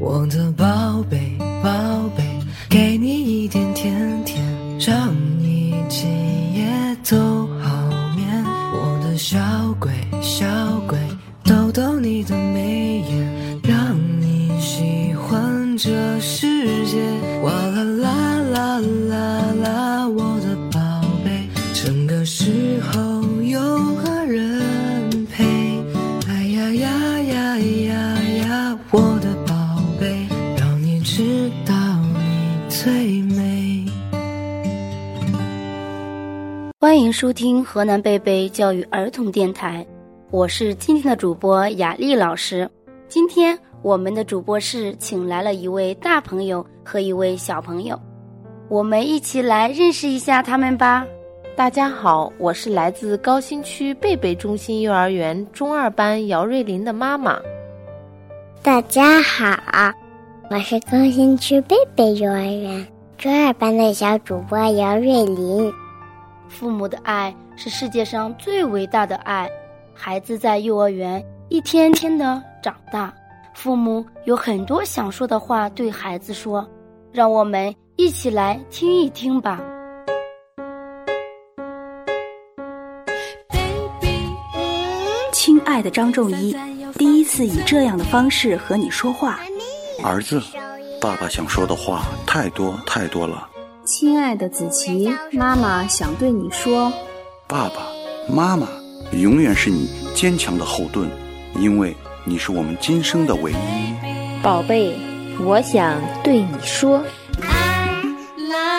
[0.00, 1.70] 我的宝贝，宝
[2.16, 2.22] 贝，
[36.80, 39.84] 欢迎收听河南贝贝教育儿童电台，
[40.30, 42.70] 我是今天的主播雅丽老师。
[43.08, 48.00] 今天我们的主播室请来了一位大朋友和一位小朋友，
[48.68, 51.04] 我们一起来认识一下他们吧。
[51.56, 57.40] 大家好，我是来自高新区贝贝中心幼儿园中二班姚瑞林的妈妈。
[58.62, 59.58] 大家好，
[60.48, 65.72] 我是高新区贝贝幼儿园中二班的小主播姚瑞林。
[66.48, 69.48] 父母的爱是世界上最伟大的爱，
[69.94, 73.14] 孩子在幼儿园一天天的长大，
[73.54, 76.68] 父母有很多想说的话对孩子说，
[77.12, 79.60] 让我们一起来听一听吧。
[85.32, 86.56] 亲爱的张仲一，
[86.94, 89.38] 第一次以这样的方式和你说话。
[90.02, 90.42] 儿子，
[91.00, 93.48] 爸爸想说的话太多太多了。
[93.88, 96.92] 亲爱的子琪，妈妈想对你说，
[97.46, 97.86] 爸爸
[98.28, 98.68] 妈妈
[99.12, 101.08] 永远是你坚强的后盾，
[101.58, 103.56] 因为你是我们今生的唯一。
[104.42, 104.94] 宝贝，
[105.40, 107.02] 我想对你说。
[108.36, 108.77] love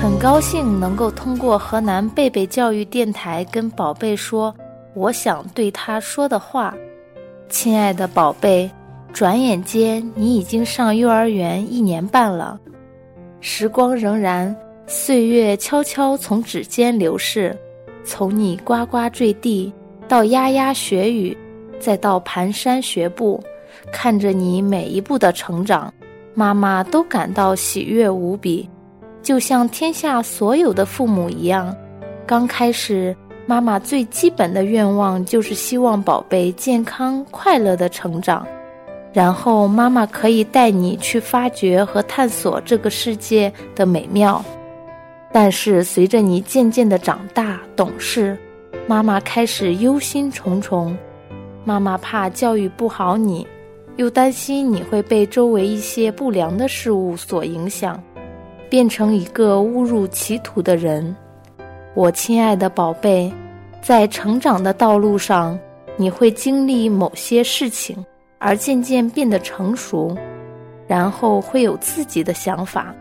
[0.00, 4.54] 很高兴能够通过河南贝贝教育电台跟宝贝说
[4.94, 6.74] 我想对他说的话。
[7.48, 8.70] 亲爱的宝贝，
[9.12, 12.58] 转眼间你已经上幼儿园一年半了，
[13.40, 14.54] 时光荏苒，
[14.86, 17.56] 岁月悄悄从指尖流逝，
[18.04, 19.72] 从你呱呱坠地
[20.08, 21.36] 到呀呀学语，
[21.78, 23.42] 再到蹒跚学步，
[23.92, 25.92] 看着你每一步的成长，
[26.34, 28.68] 妈妈都感到喜悦无比。
[29.24, 31.74] 就像天下所有的父母一样，
[32.26, 38.46] 刚开始，妈妈最基本的愿望就是希望宝贝健康快乐的成长，
[39.14, 44.44] 然后妈妈可以带你去发掘和探索这个世界的美妙。
[45.32, 48.36] 但是随着你渐渐的长大懂事，
[48.86, 50.94] 妈妈开始忧心忡忡，
[51.64, 53.46] 妈妈怕教育不好你，
[53.96, 57.98] 又担心你会被周围一些不良的事物所影响。
[58.74, 61.14] 变成一个误入歧途的人，
[61.94, 63.32] 我亲爱的宝贝，
[63.80, 65.56] 在成长的道路上，
[65.96, 68.04] 你会经历某些事情，
[68.40, 70.12] 而渐渐变得成熟，
[70.88, 72.92] 然后会有自己的想法。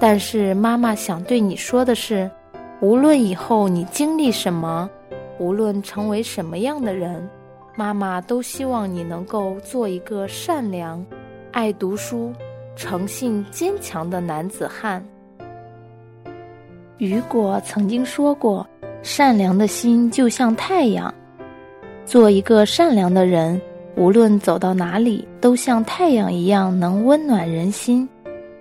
[0.00, 2.30] 但是妈妈想对你说的是，
[2.80, 4.88] 无论以后你经历什么，
[5.38, 7.28] 无论成为什么样的人，
[7.76, 11.04] 妈妈都希望你能够做一个善良、
[11.50, 12.32] 爱读书。
[12.76, 15.04] 诚信坚强的男子汉。
[16.98, 18.66] 雨果曾经说过
[19.02, 21.12] ：“善良的心就像太阳，
[22.04, 23.60] 做一个善良的人，
[23.96, 28.08] 无论走到哪里，都像太阳一样能温暖人心。”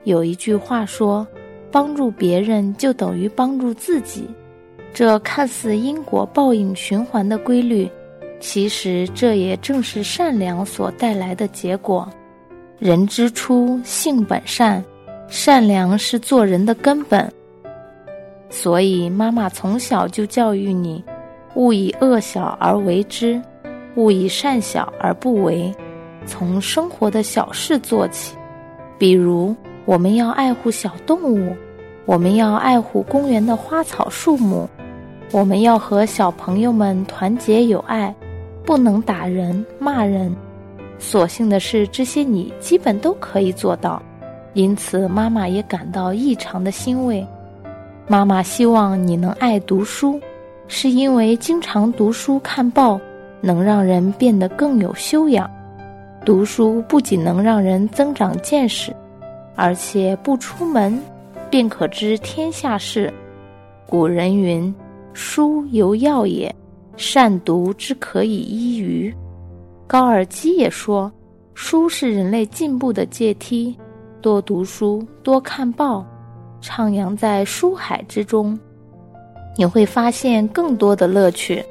[0.05, 1.27] 有一句话说
[1.71, 4.27] ：“帮助别人就等于帮助自己。”
[4.93, 7.87] 这看似因果报应循环的规律，
[8.39, 12.09] 其实这也正是善良所带来的结果。
[12.81, 14.83] 人之初，性本善，
[15.27, 17.31] 善良是做人的根本。
[18.49, 21.03] 所以，妈妈从小就教育你：
[21.53, 23.39] 勿以恶小而为之，
[23.93, 25.71] 勿以善小而不为。
[26.25, 28.35] 从生活的小事做起，
[28.97, 31.55] 比如我们要爱护小动物，
[32.07, 34.67] 我们要爱护公园的花草树木，
[35.31, 38.11] 我们要和小朋友们团结友爱，
[38.65, 40.35] 不能打人骂人。
[41.01, 44.01] 所幸的是，这些你基本都可以做到，
[44.53, 47.25] 因此妈妈也感到异常的欣慰。
[48.07, 50.19] 妈妈希望你能爱读书，
[50.67, 53.01] 是因为经常读书看报
[53.41, 55.49] 能让人变得更有修养。
[56.23, 58.95] 读书不仅能让人增长见识，
[59.55, 60.97] 而且不出门
[61.49, 63.11] 便可知天下事。
[63.87, 64.73] 古人云
[65.13, 66.53] ：“书犹药也，
[66.95, 69.11] 善读之可以医愚。”
[69.91, 71.11] 高尔基也说
[71.53, 73.77] ：“书是人类进步的阶梯，
[74.21, 76.07] 多读书，多看报，
[76.61, 78.57] 徜徉在书海之中，
[79.57, 81.61] 你会发现更多的乐趣。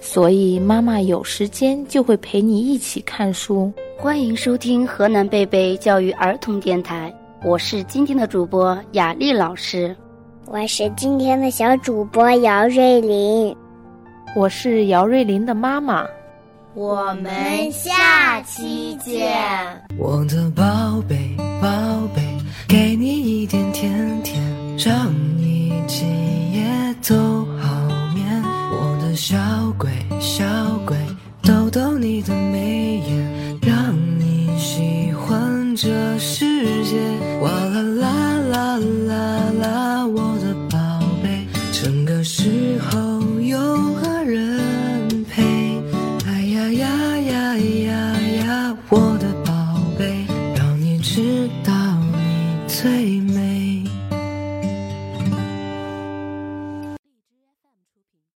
[0.00, 7.14] 所以，妈妈有时间就会陪你一起看书。”欢迎收听河南贝贝教育儿童电台，
[7.44, 9.94] 我是今天的主播雅丽老师，
[10.46, 13.54] 我是今天的小主播姚瑞林，
[14.34, 16.08] 我是姚瑞林的妈妈。
[16.74, 19.32] 我们下期见，
[19.96, 21.68] 我的宝贝宝
[22.14, 22.22] 贝，
[22.68, 24.40] 给你一点甜甜，
[24.76, 26.06] 让你今
[26.52, 27.16] 夜都
[27.58, 27.68] 好
[28.14, 28.42] 眠。
[28.70, 29.36] 我的小
[29.76, 30.44] 鬼小
[30.86, 30.96] 鬼，
[31.42, 35.88] 逗逗你的眉眼，让你喜欢这
[36.18, 36.96] 世界。
[37.40, 39.47] 哇啦啦啦啦啦，